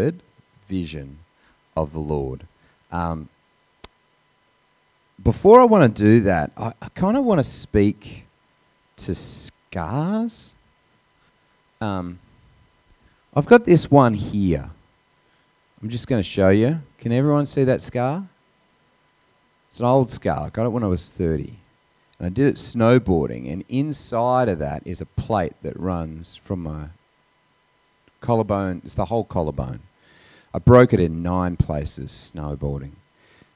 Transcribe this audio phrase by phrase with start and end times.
[0.00, 0.22] third
[0.68, 1.18] vision
[1.76, 2.46] of the Lord.
[2.90, 3.28] Um,
[5.22, 8.24] before I want to do that, I, I kind of want to speak
[8.96, 10.56] to scars.
[11.80, 12.18] Um,
[13.34, 14.70] I've got this one here.
[15.82, 16.80] I'm just going to show you.
[16.98, 18.26] Can everyone see that scar?
[19.66, 20.46] It's an old scar.
[20.46, 21.56] I got it when I was 30.
[22.18, 26.62] And I did it snowboarding, and inside of that is a plate that runs from
[26.62, 26.88] my
[28.20, 28.82] collarbone.
[28.84, 29.80] It's the whole collarbone.
[30.52, 32.92] I broke it in nine places snowboarding.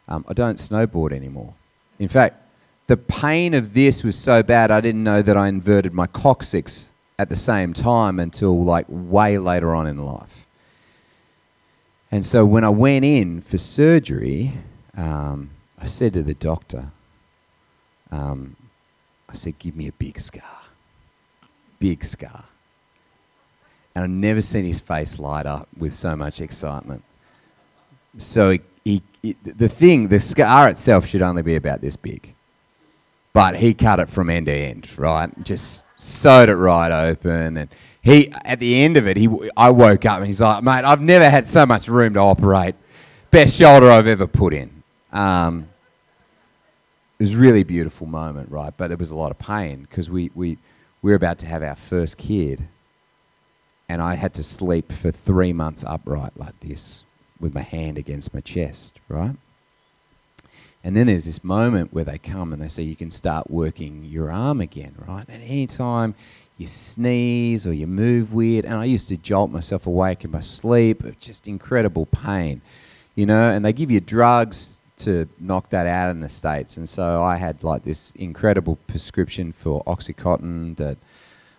[0.06, 1.54] Um, I don't snowboard anymore.
[1.98, 2.40] In fact,
[2.86, 6.88] the pain of this was so bad I didn't know that I inverted my coccyx
[7.18, 10.46] at the same time until like way later on in life.
[12.10, 14.58] And so when I went in for surgery,
[14.96, 16.92] um, I said to the doctor,
[18.10, 18.56] um,
[19.28, 20.62] I said, give me a big scar.
[21.80, 22.44] Big scar.
[23.94, 27.04] And I've never seen his face light up with so much excitement.
[28.18, 32.34] So he, he, he, the thing, the scar itself should only be about this big.
[33.32, 35.30] But he cut it from end to end, right?
[35.42, 37.56] Just sewed it right open.
[37.56, 37.68] And
[38.02, 41.00] he, at the end of it, he, I woke up and he's like, mate, I've
[41.00, 42.76] never had so much room to operate.
[43.30, 44.82] Best shoulder I've ever put in.
[45.12, 45.68] Um,
[47.18, 48.72] it was a really beautiful moment, right?
[48.76, 50.58] But it was a lot of pain because we, we,
[51.02, 52.68] we were about to have our first kid.
[53.88, 57.04] And I had to sleep for three months upright like this
[57.38, 59.36] with my hand against my chest, right?
[60.82, 64.04] And then there's this moment where they come and they say you can start working
[64.04, 65.24] your arm again, right?
[65.28, 66.14] And anytime
[66.58, 70.40] you sneeze or you move weird, and I used to jolt myself awake in my
[70.40, 72.60] sleep, just incredible pain,
[73.14, 76.76] you know, and they give you drugs to knock that out in the States.
[76.76, 80.98] And so I had like this incredible prescription for Oxycontin that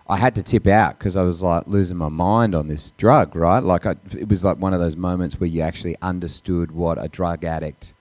[0.07, 3.35] I had to tip out because I was like losing my mind on this drug,
[3.35, 3.63] right?
[3.63, 7.07] Like I, it was like one of those moments where you actually understood what a
[7.07, 7.93] drug addict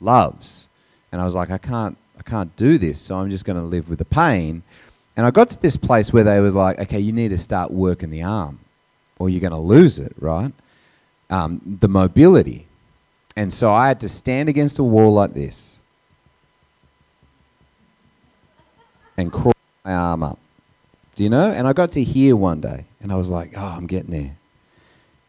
[0.00, 0.68] loves.
[1.10, 3.64] And I was like, I can't, I can't do this, so I'm just going to
[3.64, 4.62] live with the pain.
[5.16, 7.72] And I got to this place where they were like, okay, you need to start
[7.72, 8.60] working the arm,
[9.18, 10.52] or you're going to lose it, right?
[11.28, 12.66] Um, the mobility.
[13.34, 15.80] And so I had to stand against a wall like this
[19.16, 19.54] and crawl
[19.84, 20.38] my arm up.
[21.18, 21.50] Do you know?
[21.50, 24.36] And I got to here one day, and I was like, oh, I'm getting there.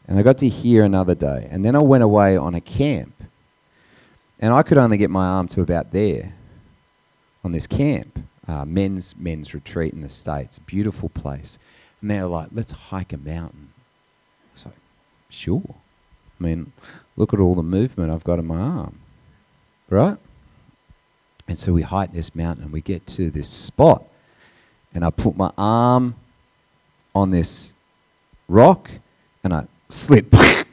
[0.08, 1.48] And I got to here another day.
[1.50, 3.24] And then I went away on a camp.
[4.40, 6.36] And I could only get my arm to about there
[7.44, 11.58] on this camp, uh, men's men's retreat in the States, beautiful place.
[12.02, 13.70] And they're like, let's hike a mountain.
[13.74, 14.76] I was like,
[15.30, 15.74] sure.
[16.40, 16.72] I mean,
[17.18, 19.00] look at all the movement I've got in my arm,
[19.90, 20.18] right?
[21.48, 24.06] And so we hike this mountain and we get to this spot.
[24.94, 26.16] And I put my arm
[27.14, 27.74] on this
[28.48, 28.90] rock
[29.44, 30.34] and I slip.
[30.34, 30.66] and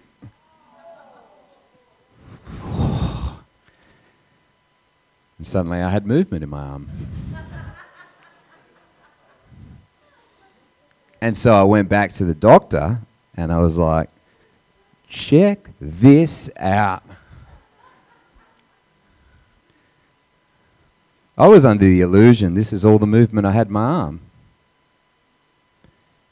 [5.43, 6.89] suddenly I had movement in my arm.
[11.21, 13.01] and so I went back to the doctor
[13.37, 14.09] and I was like,
[15.09, 17.03] check this out.
[21.39, 24.21] I was under the illusion this is all the movement I had in my arm.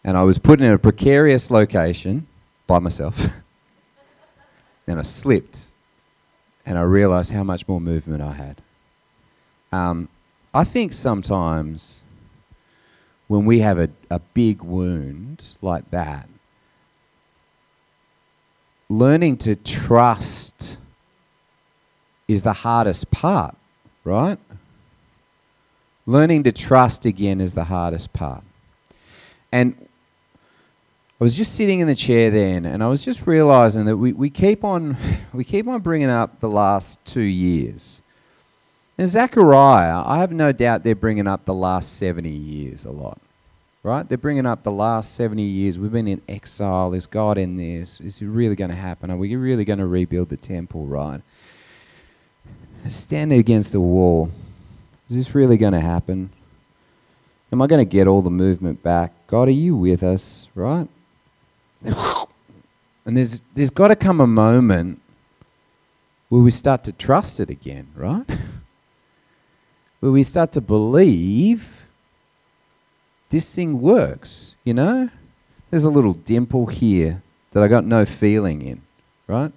[0.02, 2.26] And I was put in a precarious location
[2.66, 3.26] by myself.
[4.86, 5.70] and I slipped.
[6.66, 8.62] And I realized how much more movement I had.
[9.72, 10.08] Um,
[10.54, 12.02] I think sometimes
[13.28, 16.28] when we have a, a big wound like that,
[18.88, 20.78] learning to trust
[22.28, 23.56] is the hardest part,
[24.04, 24.38] right?
[26.06, 28.42] Learning to trust again is the hardest part.
[29.50, 29.74] And
[31.20, 34.12] I was just sitting in the chair then, and I was just realizing that we,
[34.12, 34.96] we keep on
[35.32, 38.02] we keep on bringing up the last two years.
[38.96, 43.18] And Zechariah, I have no doubt they're bringing up the last 70 years a lot
[43.84, 44.08] right?
[44.08, 45.78] They're bringing up the last 70 years.
[45.78, 46.94] We've been in exile.
[46.94, 48.00] Is God in this?
[48.00, 49.10] Is it really going to happen?
[49.10, 51.20] Are we really going to rebuild the temple, right?
[52.88, 54.30] Standing against the wall.
[55.14, 56.30] Is this really going to happen?
[57.52, 59.12] Am I going to get all the movement back?
[59.28, 60.88] God, are you with us, right?
[63.06, 64.98] And there's, there's got to come a moment
[66.30, 68.24] where we start to trust it again, right?
[70.00, 71.84] where we start to believe
[73.28, 75.10] this thing works, you know?
[75.70, 77.22] There's a little dimple here
[77.52, 78.80] that I got no feeling in,
[79.26, 79.52] right?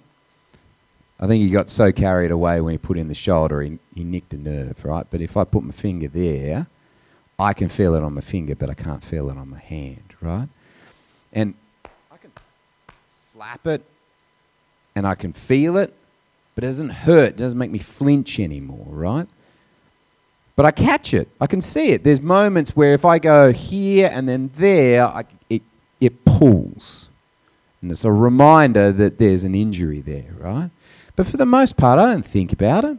[1.20, 4.04] I think he got so carried away when he put in the shoulder, he, he
[4.04, 5.06] nicked a nerve, right?
[5.10, 6.68] But if I put my finger there,
[7.38, 10.14] I can feel it on my finger, but I can't feel it on my hand,
[10.20, 10.48] right?
[11.32, 11.54] And
[12.10, 12.30] I can
[13.10, 13.82] slap it
[14.94, 15.92] and I can feel it,
[16.54, 19.28] but it doesn't hurt, it doesn't make me flinch anymore, right?
[20.56, 21.28] But I catch it.
[21.40, 22.02] I can see it.
[22.02, 25.62] There's moments where if I go here and then there, I, it,
[26.00, 27.08] it pulls.
[27.80, 30.70] And it's a reminder that there's an injury there, right?
[31.18, 32.96] But for the most part, I don't think about it.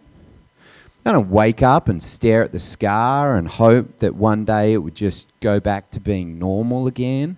[1.06, 4.80] I don't wake up and stare at the scar and hope that one day it
[4.80, 7.38] would just go back to being normal again.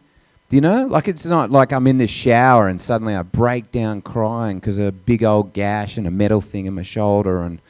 [0.50, 0.88] Do you know?
[0.88, 4.80] Like it's not like I'm in the shower and suddenly I break down crying because
[4.80, 7.62] of a big old gash and a metal thing in my shoulder and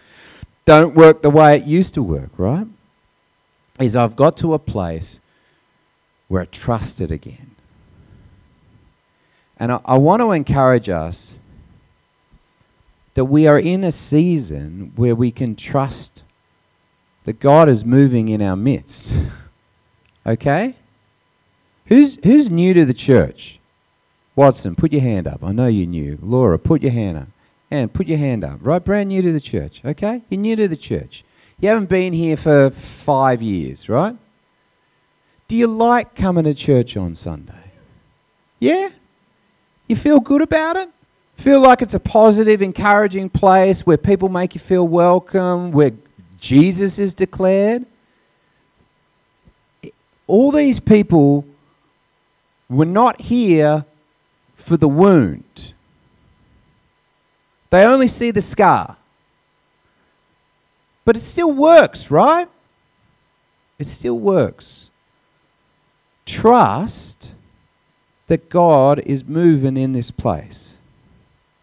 [0.64, 2.66] don't work the way it used to work, right?
[3.78, 5.20] Is I've got to a place
[6.30, 7.58] where I trust it again.
[9.58, 11.38] And I, I want to encourage us
[13.22, 16.24] that we are in a season where we can trust
[17.26, 19.16] that God is moving in our midst.
[20.26, 20.76] okay?
[21.86, 23.60] Who's, who's new to the church?
[24.36, 25.44] Watson, put your hand up.
[25.44, 26.18] I know you're new.
[26.20, 27.28] Laura, put your hand up.
[27.70, 28.58] And put your hand up.
[28.60, 30.24] Right, brand new to the church, okay?
[30.32, 31.24] You're new to the church.
[31.60, 34.16] You haven't been here for five years, right?
[35.48, 37.70] Do you like coming to church on Sunday?
[38.60, 38.90] Yeah?
[39.86, 40.90] You feel good about it?
[41.42, 45.90] Feel like it's a positive, encouraging place where people make you feel welcome, where
[46.40, 47.88] Jesus is declared?
[50.28, 51.48] All these people
[52.70, 53.86] were not here
[54.54, 55.74] for the wound.
[57.72, 58.98] They only see the scar.
[61.06, 62.48] But it still works, right?
[63.80, 64.92] It still works.
[66.24, 67.32] Trust
[68.28, 70.78] that God is moving in this place.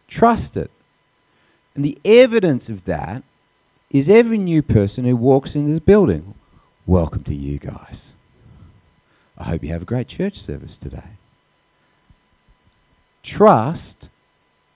[0.08, 0.70] Trust it.
[1.74, 3.22] And the evidence of that
[3.90, 6.34] is every new person who walks in this building.
[6.86, 8.14] Welcome to you guys.
[9.36, 11.10] I hope you have a great church service today.
[13.22, 14.08] Trust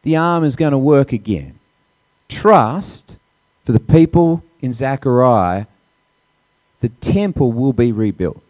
[0.03, 1.59] the arm is going to work again.
[2.29, 3.17] Trust
[3.65, 5.67] for the people in Zechariah,
[6.81, 8.43] the temple will be rebuilt.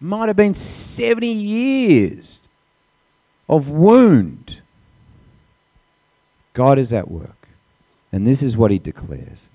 [0.00, 2.48] Might have been 70 years
[3.48, 4.60] of wound.
[6.52, 7.48] God is at work.
[8.12, 9.50] And this is what he declares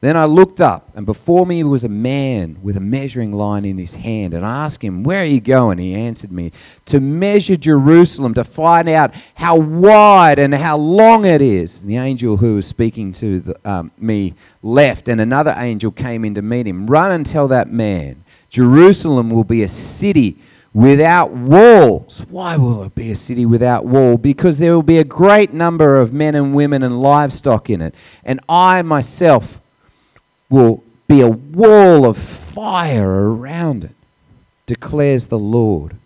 [0.00, 3.78] then I looked up, and before me was a man with a measuring line in
[3.78, 4.32] his hand.
[4.32, 5.78] And I asked him, Where are you going?
[5.78, 6.52] He answered me,
[6.84, 11.80] To measure Jerusalem, to find out how wide and how long it is.
[11.80, 16.24] And the angel who was speaking to the, um, me left, and another angel came
[16.24, 16.86] in to meet him.
[16.86, 20.38] Run and tell that man, Jerusalem will be a city
[20.78, 22.22] without walls.
[22.30, 24.16] Why will it be a city without wall?
[24.16, 27.96] Because there will be a great number of men and women and livestock in it.
[28.22, 29.60] And I myself
[30.48, 33.96] will be a wall of fire around it,
[34.66, 35.96] declares the Lord.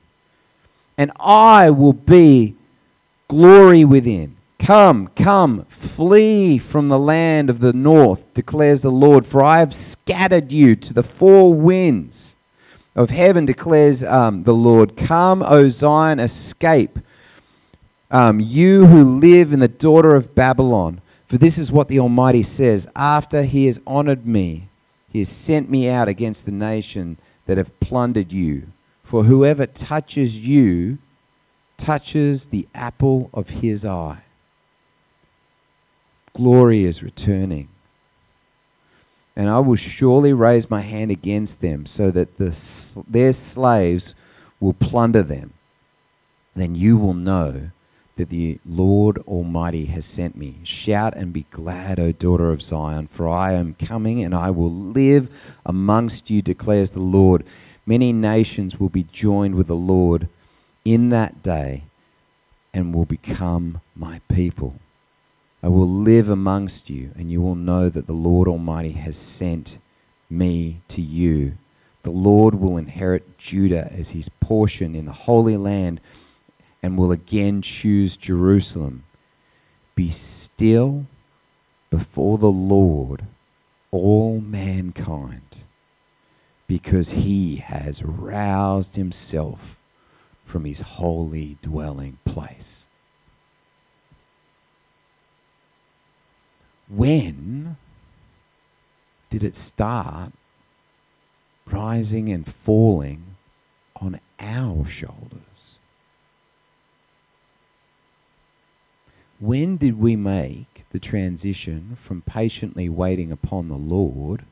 [0.96, 2.54] And I will be
[3.28, 4.36] glory within.
[4.58, 9.74] Come, come, flee from the land of the north, declares the Lord, for I have
[9.74, 12.36] scattered you to the four winds
[12.94, 14.96] of heaven, declares um, the Lord.
[14.96, 16.98] Come, O Zion, escape,
[18.10, 21.00] um, you who live in the daughter of Babylon.
[21.26, 24.68] For this is what the Almighty says After he has honored me,
[25.10, 27.16] he has sent me out against the nation
[27.46, 28.68] that have plundered you.
[29.02, 30.98] For whoever touches you
[31.76, 34.22] touches the apple of his eye.
[36.34, 37.68] Glory is returning.
[39.34, 42.56] And I will surely raise my hand against them so that the,
[43.08, 44.14] their slaves
[44.60, 45.52] will plunder them.
[46.54, 47.70] Then you will know
[48.16, 50.56] that the Lord Almighty has sent me.
[50.64, 54.70] Shout and be glad, O daughter of Zion, for I am coming and I will
[54.70, 55.30] live
[55.64, 57.44] amongst you, declares the Lord.
[57.86, 60.28] Many nations will be joined with the Lord
[60.84, 61.84] in that day
[62.74, 64.76] and will become my people.
[65.62, 69.78] I will live amongst you, and you will know that the Lord Almighty has sent
[70.28, 71.52] me to you.
[72.02, 76.00] The Lord will inherit Judah as his portion in the Holy Land
[76.82, 79.04] and will again choose Jerusalem.
[79.94, 81.06] Be still
[81.90, 83.24] before the Lord,
[83.92, 85.58] all mankind,
[86.66, 89.78] because he has roused himself
[90.44, 92.86] from his holy dwelling place.
[96.94, 97.76] When
[99.30, 100.32] did it start
[101.64, 103.22] rising and falling
[103.96, 105.78] on our shoulders?
[109.40, 114.42] When did we make the transition from patiently waiting upon the Lord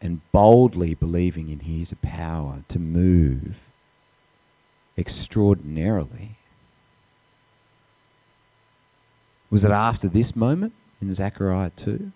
[0.00, 3.58] and boldly believing in His power to move
[4.96, 6.36] extraordinarily
[9.50, 10.72] Was it after this moment
[11.02, 12.10] in Zechariah 2?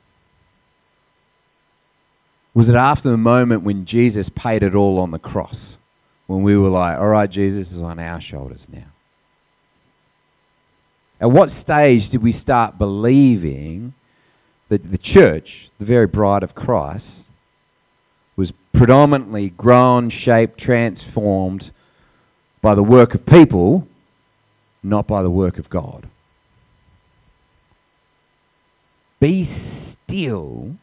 [2.54, 5.76] Was it after the moment when Jesus paid it all on the cross?
[6.26, 8.86] When we were like, all right, Jesus is on our shoulders now.
[11.20, 13.94] At what stage did we start believing
[14.68, 17.26] that the church, the very bride of Christ,
[18.36, 21.70] was predominantly grown, shaped, transformed
[22.60, 23.86] by the work of people,
[24.82, 26.08] not by the work of God?
[29.26, 30.76] Be still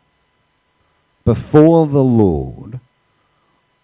[1.24, 2.82] before the Lord,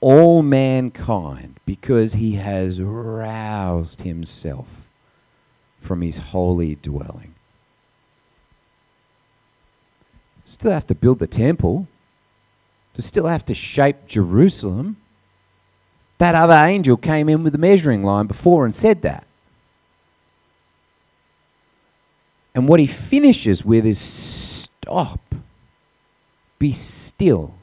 [0.01, 4.67] all mankind, because he has roused himself
[5.79, 7.35] from his holy dwelling.
[10.43, 11.87] Still have to build the temple,
[12.95, 14.97] to still have to shape Jerusalem.
[16.17, 19.23] That other angel came in with the measuring line before and said that.
[22.53, 23.99] And what he finishes with is
[24.89, 25.19] stop,
[26.57, 27.53] be still,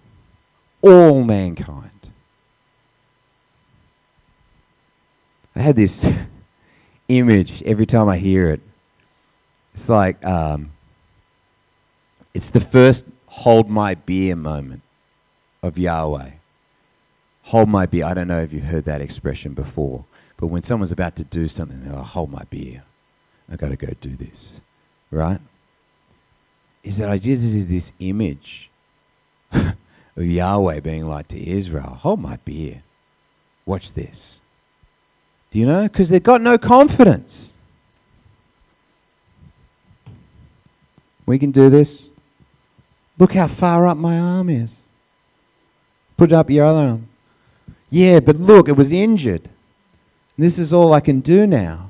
[0.80, 1.90] all mankind.
[5.56, 6.09] I had this
[7.09, 8.61] image every time I hear it.
[9.75, 10.71] It's like um,
[12.33, 14.83] it's the first hold my beer moment
[15.64, 16.30] of Yahweh.
[17.45, 18.04] Hold my beer.
[18.04, 20.04] I don't know if you've heard that expression before,
[20.37, 22.85] but when someone's about to do something, they're like, hold my beer.
[23.50, 24.61] I've got to go do this.
[25.11, 25.40] Right?
[26.87, 28.71] Is that I just is this image
[29.52, 29.75] of
[30.16, 32.83] Yahweh being like to Israel, hold my beer.
[33.66, 34.40] Watch this.
[35.50, 35.83] Do you know?
[35.83, 37.52] Because they've got no confidence.
[41.26, 42.09] We can do this.
[43.19, 44.76] Look how far up my arm is.
[46.16, 47.09] Put up your other arm.
[47.90, 49.49] Yeah, but look, it was injured.
[50.38, 51.86] This is all I can do now.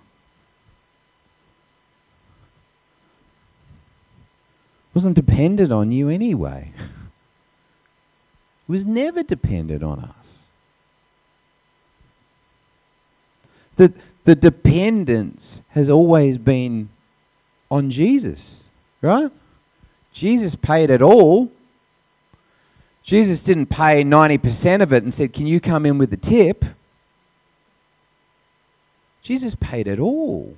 [4.96, 6.72] Wasn't dependent on you anyway.
[6.78, 6.88] it
[8.66, 10.46] was never dependent on us.
[13.76, 13.92] The,
[14.24, 16.88] the dependence has always been
[17.70, 18.70] on Jesus,
[19.02, 19.30] right?
[20.14, 21.52] Jesus paid it all.
[23.02, 26.64] Jesus didn't pay 90% of it and said, Can you come in with the tip?
[29.20, 30.56] Jesus paid it all.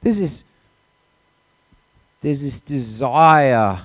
[0.00, 0.42] There's this,
[2.22, 3.78] there's this desire.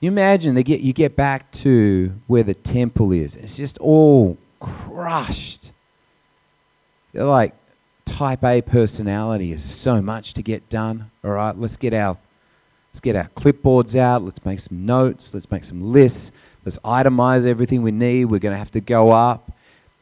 [0.00, 3.36] You imagine they get, you get back to where the temple is.
[3.36, 5.70] It's just all crushed.
[7.12, 7.54] You're like
[8.04, 11.10] type A personality is so much to get done.
[11.22, 12.16] All right, let's get our
[12.90, 14.22] let's get our clipboards out.
[14.22, 15.32] Let's make some notes.
[15.32, 16.32] Let's make some lists.
[16.64, 18.26] Let's itemize everything we need.
[18.26, 19.50] We're going to have to go up,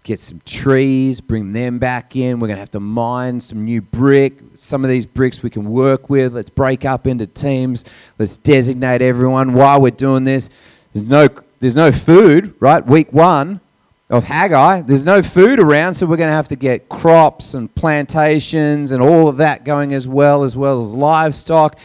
[0.02, 2.40] get some trees, bring them back in.
[2.40, 4.38] We're going to have to mine some new brick.
[4.54, 6.34] Some of these bricks we can work with.
[6.34, 7.84] Let's break up into teams.
[8.18, 10.48] Let's designate everyone while we're doing this.
[10.92, 11.28] There's no
[11.60, 12.84] there's no food, right?
[12.84, 13.60] Week 1
[14.08, 17.72] of Haggai, there's no food around, so we're going to have to get crops and
[17.74, 21.78] plantations and all of that going as well, as well as livestock.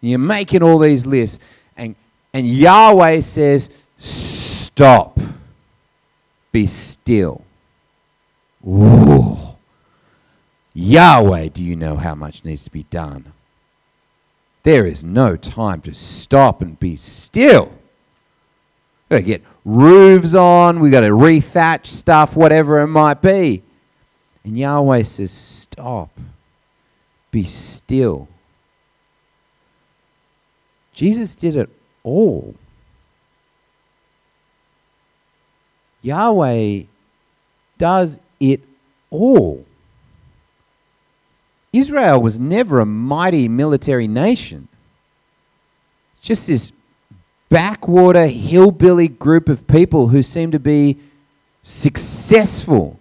[0.00, 1.38] You're making all these lists.
[1.76, 1.94] And,
[2.32, 5.20] and Yahweh says, Stop.
[6.50, 7.44] Be still.
[8.68, 9.38] Ooh.
[10.74, 13.32] Yahweh, do you know how much needs to be done?
[14.62, 17.72] There is no time to stop and be still.
[19.08, 20.80] We've got to get roofs on.
[20.80, 23.62] We've got to rethatch stuff, whatever it might be.
[24.44, 26.10] And Yahweh says, Stop.
[27.30, 28.28] Be still.
[30.92, 31.70] Jesus did it
[32.02, 32.54] all.
[36.02, 36.82] Yahweh
[37.78, 38.62] does it
[39.10, 39.64] all.
[41.72, 44.68] Israel was never a mighty military nation.
[46.20, 46.72] Just this
[47.48, 50.98] backwater, hillbilly group of people who seem to be
[51.62, 52.98] successful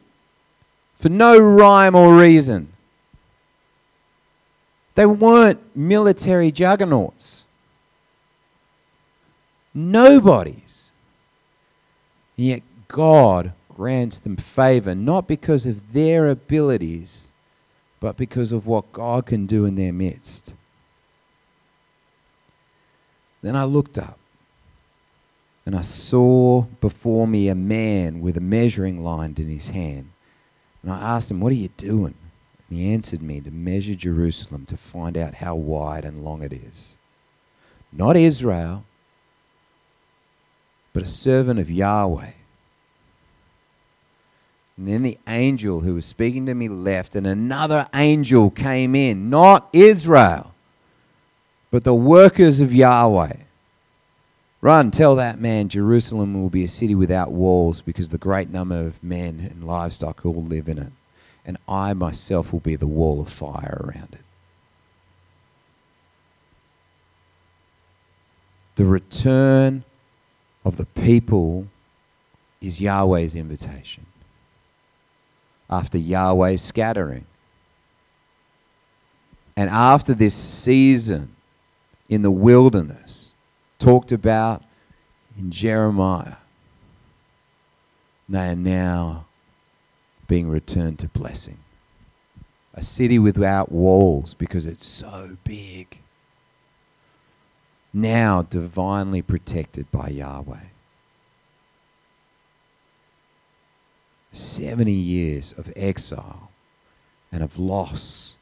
[1.00, 2.74] for no rhyme or reason.
[4.96, 7.46] They weren't military juggernauts.
[9.74, 10.90] Nobody's.
[12.36, 17.30] And yet God grants them favor, not because of their abilities,
[18.00, 20.54] but because of what God can do in their midst.
[23.44, 24.18] Then I looked up
[25.64, 30.10] and I saw before me a man with a measuring line in his hand.
[30.82, 32.16] And I asked him, What are you doing?
[32.70, 36.52] And he answered me, To measure Jerusalem, to find out how wide and long it
[36.52, 36.96] is.
[37.92, 38.86] Not Israel,
[40.94, 42.32] but a servant of Yahweh.
[44.78, 49.30] And then the angel who was speaking to me left, and another angel came in,
[49.30, 50.54] not Israel,
[51.72, 53.38] but the workers of Yahweh.
[54.62, 58.80] Run, tell that man Jerusalem will be a city without walls because the great number
[58.80, 60.92] of men and livestock will live in it.
[61.46, 64.22] And I myself will be the wall of fire around it.
[68.76, 69.84] The return
[70.66, 71.68] of the people
[72.62, 74.07] is Yahweh's invitation
[75.70, 77.26] after Yahweh's scattering.
[79.56, 81.36] And after this season
[82.08, 83.34] in the wilderness,
[83.80, 84.64] talked about
[85.38, 86.38] in Jeremiah,
[88.30, 89.26] they are now
[90.28, 91.58] being returned to blessing.
[92.74, 96.00] A city without walls because it's so big.
[97.92, 100.68] Now divinely protected by Yahweh.
[104.38, 106.52] 70 years of exile
[107.32, 108.36] and of loss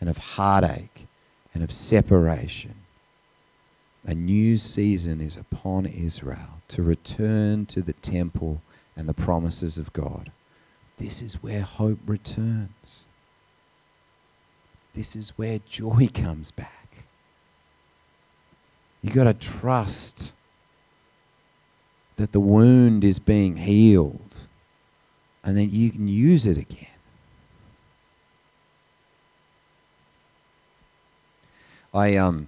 [0.00, 1.06] and of heartache
[1.54, 2.74] and of separation.
[4.04, 8.60] A new season is upon Israel to return to the temple
[8.96, 10.32] and the promises of God.
[10.96, 13.06] This is where hope returns.
[14.94, 17.04] This is where joy comes back.
[19.02, 20.32] You've got to trust
[22.16, 24.46] that the wound is being healed
[25.44, 26.86] and then you can use it again.
[31.94, 32.46] I um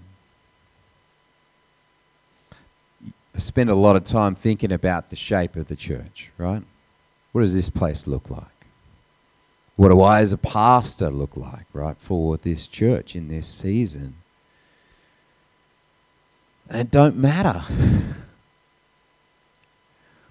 [3.36, 6.62] spend a lot of time thinking about the shape of the church, right?
[7.32, 8.46] What does this place look like?
[9.76, 14.16] What do I as a pastor look like, right, for this church in this season?
[16.68, 17.64] And it don't matter.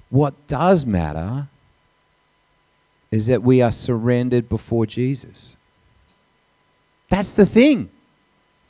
[0.10, 1.50] what does matter
[3.14, 5.56] is that we are surrendered before Jesus.
[7.10, 7.92] That's the thing.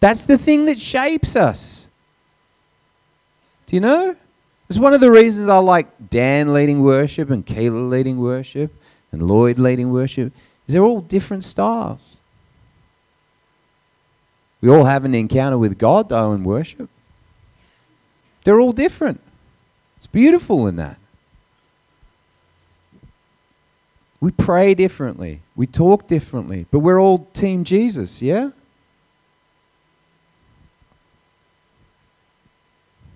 [0.01, 1.87] That's the thing that shapes us.
[3.65, 4.17] Do you know?
[4.67, 8.73] It's one of the reasons I like Dan leading worship and Kayla leading worship
[9.13, 10.33] and Lloyd leading worship.
[10.67, 12.19] Is they're all different styles.
[14.59, 16.89] We all have an encounter with God though in worship.
[18.43, 19.21] They're all different.
[19.95, 20.97] It's beautiful in that.
[24.23, 25.41] We pray differently.
[25.53, 26.65] We talk differently.
[26.71, 28.51] But we're all Team Jesus, yeah?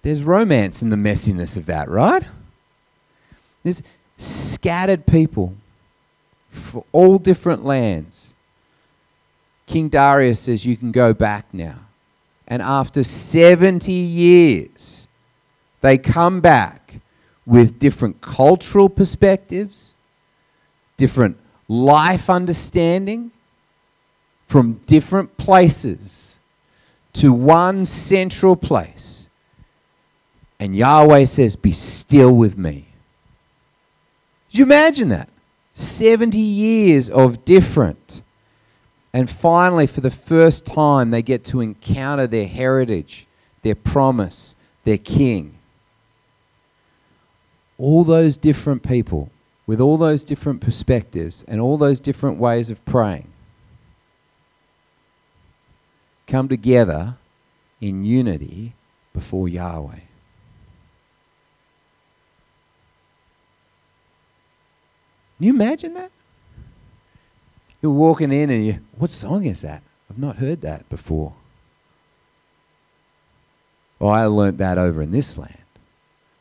[0.02, 2.26] There's romance in the messiness of that, right?
[3.64, 3.82] There's
[4.18, 5.54] scattered people
[6.50, 8.36] for all different lands.
[9.66, 11.86] King Darius says you can go back now.
[12.50, 15.08] And after 70 years,
[15.80, 17.00] they come back
[17.46, 19.94] with different cultural perspectives,
[20.98, 23.32] different life understanding
[24.48, 26.36] from different places
[27.14, 29.30] to one central place.
[30.60, 32.88] And Yahweh says, Be still with me.
[34.52, 35.30] Did you imagine that?
[35.76, 38.24] 70 years of different.
[39.14, 43.28] And finally, for the first time, they get to encounter their heritage,
[43.62, 45.58] their promise, their king.
[47.78, 49.30] All those different people
[49.68, 53.28] with all those different perspectives and all those different ways of praying
[56.26, 57.16] come together
[57.80, 58.74] in unity
[59.14, 60.00] before Yahweh.
[65.38, 66.12] Can you imagine that?
[67.82, 69.84] You're walking in and you, what song is that?
[70.10, 71.34] I've not heard that before.
[74.00, 75.58] Well, I learnt that over in this land.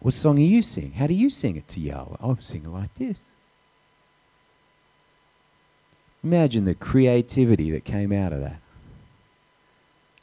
[0.07, 0.93] What song are you singing?
[0.93, 2.19] How do you sing it to Yahweh?
[2.21, 3.23] Oh, I'm singing like this.
[6.23, 8.61] Imagine the creativity that came out of that.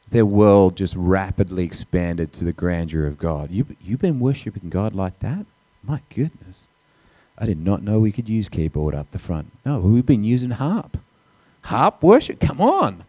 [0.10, 3.52] Their world just rapidly expanded to the grandeur of God.
[3.52, 5.46] You, you've been worshiping God like that?
[5.84, 6.68] My goodness.
[7.38, 9.52] I did not know we could use keyboard up the front.
[9.66, 10.98] No, we've been using harp.
[11.64, 12.40] Harp worship?
[12.40, 13.04] Come on.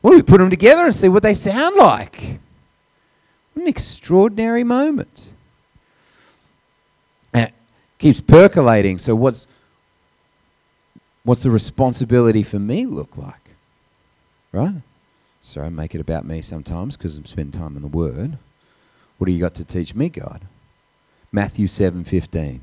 [0.00, 2.38] Well, we put them together and see what they sound like.
[3.54, 5.32] What an extraordinary moment
[7.98, 8.98] keeps percolating.
[8.98, 9.46] So what's
[11.24, 13.50] what's the responsibility for me look like?
[14.52, 14.82] Right?
[15.42, 18.38] So I make it about me sometimes because I'm spending time in the Word.
[19.18, 20.42] What do you got to teach me, God?
[21.32, 22.60] Matthew seven fifteen.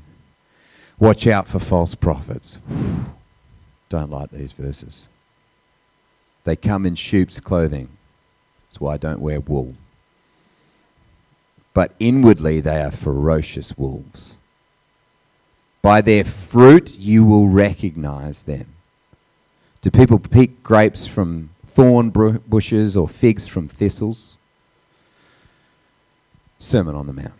[0.98, 2.58] Watch out for false prophets.
[3.88, 5.08] Don't like these verses.
[6.44, 7.88] They come in sheep's clothing.
[8.68, 9.74] That's why I don't wear wool.
[11.72, 14.38] But inwardly they are ferocious wolves.
[15.84, 18.68] By their fruit you will recognize them.
[19.82, 24.38] Do people pick grapes from thorn bushes or figs from thistles?
[26.58, 27.34] Sermon on the Mount.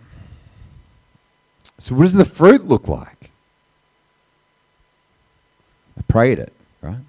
[1.78, 3.30] So, what does the fruit look like?
[5.96, 6.52] I prayed it,
[6.83, 7.00] right?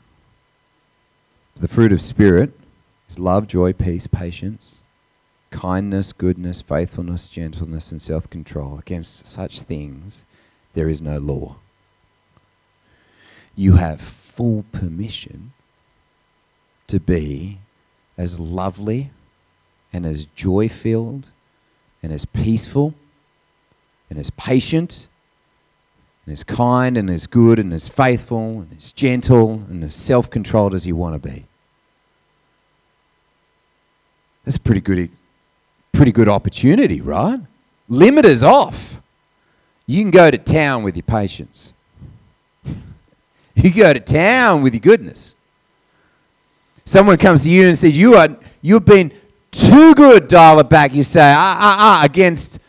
[1.58, 2.58] The fruit of Spirit
[3.10, 4.84] is love, joy, peace, patience,
[5.52, 8.80] kindness, goodness, faithfulness, gentleness, and self control.
[8.80, 10.24] Against such things
[10.76, 11.56] there is no law.
[13.56, 15.54] You have full permission
[16.88, 17.60] to be
[18.18, 19.12] as lovely
[19.92, 21.30] and as joy filled
[22.04, 22.94] and as peaceful
[24.10, 25.08] and as patient
[26.26, 30.30] and as kind and as good and as faithful and as gentle and as self
[30.30, 31.46] controlled as you want to be.
[34.44, 35.10] That's a pretty good,
[35.92, 37.40] pretty good opportunity, right?
[37.90, 39.02] Limiters off.
[39.88, 41.74] You can go to town with your patience.
[43.56, 45.36] you go to town with your goodness.
[46.86, 48.30] Someone comes to you and says, You are
[48.62, 49.12] you've been
[49.52, 50.94] too good, dial it back.
[50.94, 52.60] You say, ah, ah, ah, against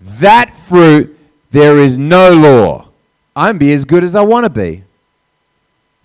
[0.00, 1.18] that fruit
[1.50, 2.88] there is no law.
[3.36, 4.84] I'm be as good as I want to be.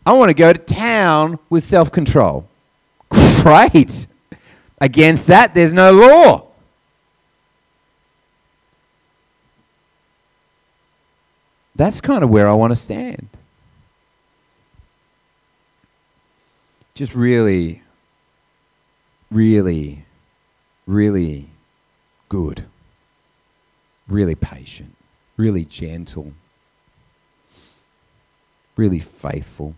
[0.06, 2.48] I want to go to town with self control.
[3.10, 4.08] Great.
[4.80, 6.47] Against that, there's no law.
[11.78, 13.30] That's kind of where I want to stand.
[16.96, 17.84] Just really,
[19.30, 20.06] really,
[20.88, 21.52] really
[22.30, 22.66] good,
[24.08, 24.96] really patient,
[25.38, 26.34] really gentle,
[28.76, 29.76] really faithful,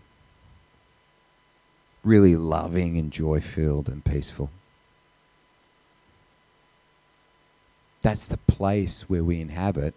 [2.02, 4.48] really loving and joy filled and peaceful.
[8.00, 9.92] That's the place where we inhabit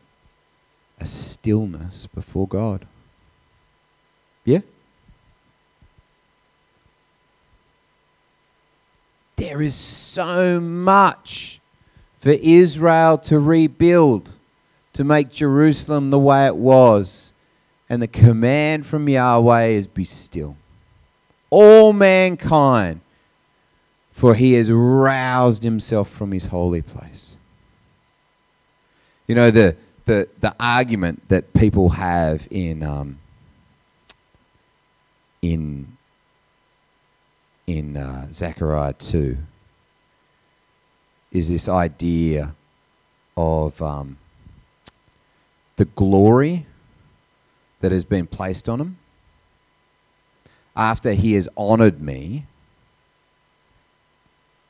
[1.04, 2.88] a stillness before God.
[4.46, 4.62] Yeah?
[9.36, 11.60] There is so much
[12.20, 14.32] for Israel to rebuild,
[14.94, 17.34] to make Jerusalem the way it was.
[17.90, 20.56] And the command from Yahweh is be still.
[21.50, 23.02] All mankind,
[24.12, 27.36] for he has roused himself from his holy place.
[29.28, 33.20] You know, the, the, the argument that people have in, um,
[35.42, 35.98] in,
[37.68, 39.38] in uh, Zechariah 2
[41.32, 42.56] is this idea
[43.36, 44.18] of um,
[45.78, 46.66] the glory
[47.82, 48.98] that has been placed on him
[50.76, 52.46] after he has honored me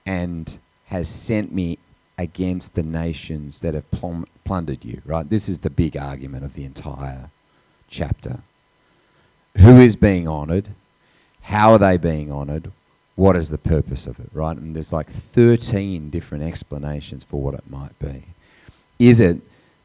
[0.05, 1.77] and has sent me
[2.17, 5.29] against the nations that have plum- plundered you, right?
[5.29, 7.29] This is the big argument of the entire
[7.89, 8.39] chapter.
[9.57, 10.69] Who is being honored?
[11.41, 12.71] How are they being honored?
[13.15, 14.57] What is the purpose of it, right?
[14.57, 18.23] And there's like 13 different explanations for what it might be.
[18.97, 19.41] Is it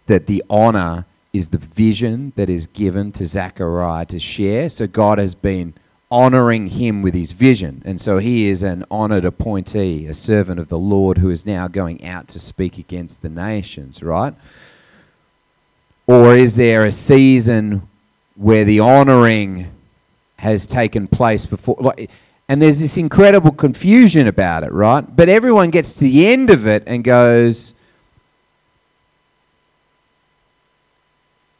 [0.06, 4.70] that the honor is the vision that is given to Zechariah to share?
[4.70, 5.74] So God has been
[6.10, 7.82] honoring him with his vision.
[7.84, 11.68] And so he is an honored appointee, a servant of the Lord who is now
[11.68, 14.34] going out to speak against the nations, right?
[16.06, 17.86] Or is there a season
[18.36, 19.70] where the honoring
[20.38, 21.76] has taken place before?
[21.78, 22.10] Like,
[22.48, 25.04] and there's this incredible confusion about it, right?
[25.14, 27.74] But everyone gets to the end of it and goes,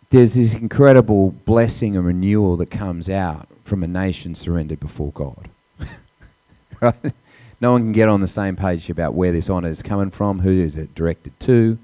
[0.08, 5.48] there's this incredible blessing and renewal that comes out from a nation surrendered before God.
[6.80, 7.12] right?
[7.60, 10.40] No one can get on the same page about where this honor is coming from,
[10.40, 11.78] who is it directed to,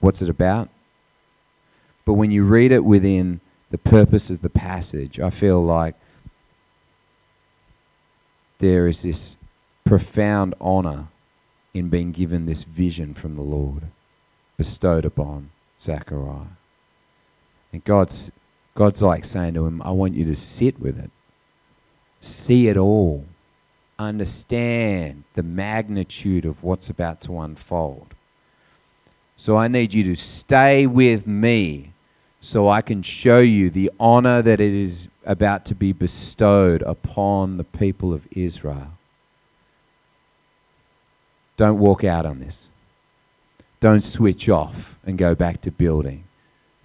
[0.00, 0.68] what's it about.
[2.04, 3.40] But when you read it within
[3.70, 5.94] the purpose of the passage, I feel like
[8.58, 9.36] there is this
[9.84, 11.08] profound honor
[11.72, 13.84] in being given this vision from the Lord
[14.56, 16.56] bestowed upon Zechariah.
[17.72, 18.30] And God's
[18.74, 21.10] God's like saying to him, I want you to sit with it,
[22.20, 23.24] see it all,
[23.98, 28.14] understand the magnitude of what's about to unfold.
[29.36, 31.92] So I need you to stay with me
[32.40, 37.56] so I can show you the honor that it is about to be bestowed upon
[37.56, 38.88] the people of Israel.
[41.56, 42.68] Don't walk out on this.
[43.80, 46.24] Don't switch off and go back to building.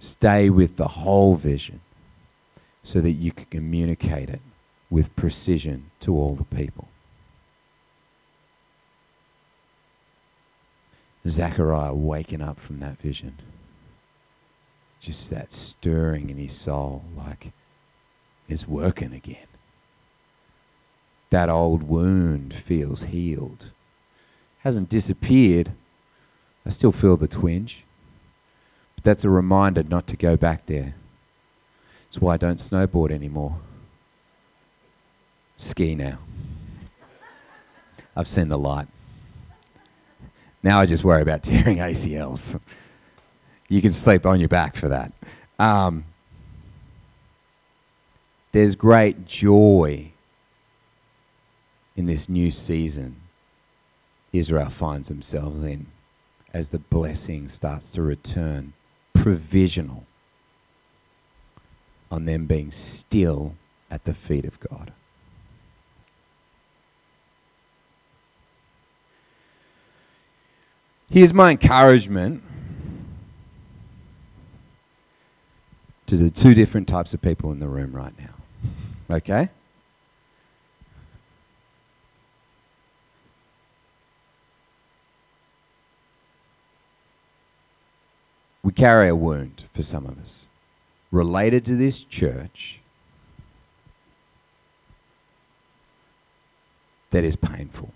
[0.00, 1.80] Stay with the whole vision
[2.82, 4.40] so that you can communicate it
[4.88, 6.88] with precision to all the people.
[11.28, 13.36] Zechariah waking up from that vision.
[15.00, 17.52] just that stirring in his soul, like
[18.48, 19.46] it's working again.
[21.30, 23.70] That old wound feels healed.
[24.60, 25.72] Hasn't disappeared.
[26.66, 27.84] I still feel the twinge.
[29.00, 30.94] But that's a reminder not to go back there.
[32.04, 33.56] That's why I don't snowboard anymore.
[35.56, 36.18] Ski now.
[38.14, 38.88] I've seen the light.
[40.62, 42.60] Now I just worry about tearing ACLs.
[43.70, 45.12] You can sleep on your back for that.
[45.58, 46.04] Um,
[48.52, 50.12] there's great joy
[51.96, 53.16] in this new season
[54.30, 55.86] Israel finds themselves in
[56.52, 58.74] as the blessing starts to return,
[59.20, 60.06] provisional
[62.10, 63.54] on them being still
[63.90, 64.92] at the feet of God.
[71.10, 72.42] Here's my encouragement
[76.06, 78.34] to the two different types of people in the room right now.
[79.16, 79.48] Okay?
[88.62, 90.46] We carry a wound for some of us
[91.10, 92.80] related to this church
[97.10, 97.92] that is painful.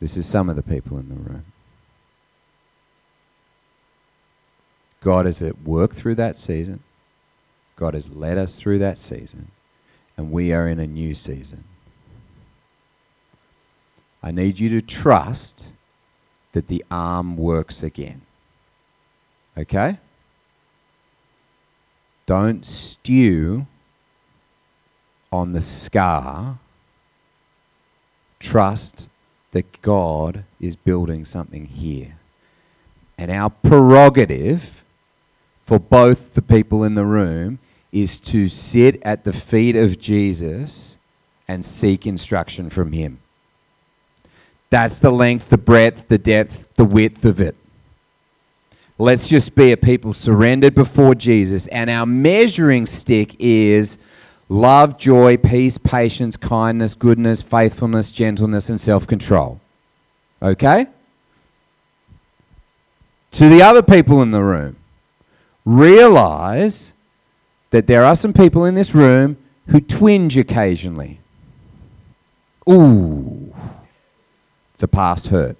[0.00, 1.44] This is some of the people in the room.
[5.00, 6.80] God has at work through that season.
[7.76, 9.48] God has led us through that season.
[10.16, 11.64] And we are in a new season.
[14.22, 15.68] I need you to trust
[16.52, 18.22] that the arm works again.
[19.58, 19.98] Okay?
[22.26, 23.66] Don't stew
[25.32, 26.58] on the scar.
[28.40, 29.08] Trust
[29.52, 32.16] that God is building something here.
[33.16, 34.84] And our prerogative
[35.64, 37.58] for both the people in the room
[37.92, 40.98] is to sit at the feet of Jesus
[41.48, 43.18] and seek instruction from Him.
[44.68, 47.56] That's the length, the breadth, the depth, the width of it.
[48.98, 53.98] Let's just be a people surrendered before Jesus, and our measuring stick is
[54.48, 59.60] love, joy, peace, patience, kindness, goodness, faithfulness, gentleness, and self control.
[60.40, 60.86] Okay?
[63.32, 64.76] To the other people in the room,
[65.66, 66.94] realize
[67.70, 69.36] that there are some people in this room
[69.68, 71.20] who twinge occasionally.
[72.68, 73.54] Ooh,
[74.72, 75.56] it's a past hurt.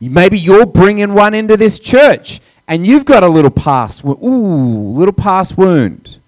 [0.00, 5.12] Maybe you're bringing one into this church and you've got a little past, ooh, little
[5.12, 6.18] past wound.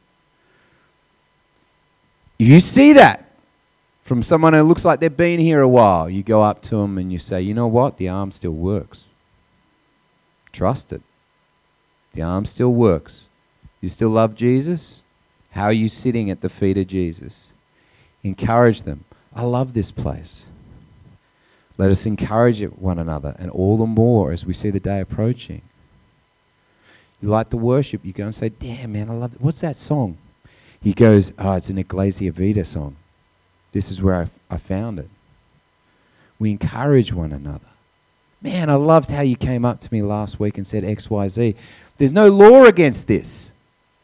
[2.39, 3.31] If you see that
[4.01, 6.99] from someone who looks like they've been here a while, you go up to them
[6.99, 7.97] and you say, you know what?
[7.97, 9.07] The arm still works.
[10.53, 11.03] Trust it.
[12.13, 13.29] The arm still works.
[13.81, 15.03] You still love Jesus?
[15.53, 17.53] How are you sitting at the feet of Jesus?
[18.23, 19.05] Encourage them.
[19.35, 20.47] I love this place.
[21.77, 25.63] Let us encourage one another, and all the more as we see the day approaching.
[27.25, 29.41] You like the worship, you go and say, Damn, man, I love it.
[29.41, 30.19] What's that song?
[30.83, 32.97] He goes, Oh, it's an Iglesia Vita song.
[33.73, 34.15] This is where
[34.51, 35.09] I, I found it.
[36.39, 37.65] We encourage one another.
[38.43, 41.57] Man, I loved how you came up to me last week and said XYZ.
[41.97, 43.51] There's no law against this.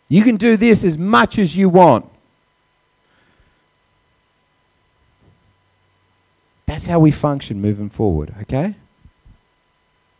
[0.09, 2.07] You can do this as much as you want.
[6.65, 8.77] That's how we function moving forward, okay?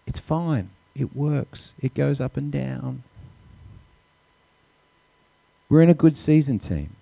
[0.07, 0.69] It's fine.
[1.01, 1.75] It works.
[1.81, 3.03] It goes up and down.
[5.71, 6.95] We're in a good season, team.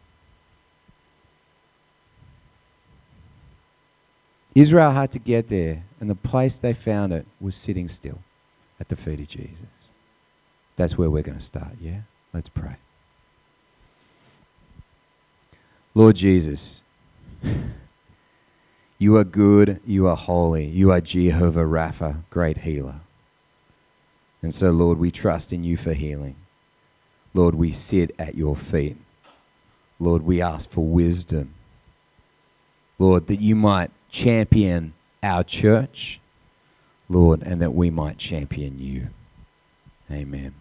[4.54, 8.18] Israel had to get there, and the place they found it was sitting still
[8.78, 9.92] at the feet of Jesus.
[10.76, 12.00] That's where we're going to start, yeah?
[12.32, 12.76] Let's pray.
[15.94, 16.82] Lord Jesus,
[18.98, 23.00] you are good, you are holy, you are Jehovah Rapha, great healer.
[24.42, 26.37] And so, Lord, we trust in you for healing.
[27.35, 28.96] Lord, we sit at your feet.
[29.98, 31.55] Lord, we ask for wisdom.
[32.98, 36.20] Lord, that you might champion our church,
[37.09, 39.09] Lord, and that we might champion you.
[40.11, 40.55] Amen.